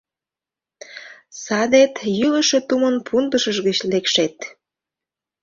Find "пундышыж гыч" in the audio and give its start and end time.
3.07-3.77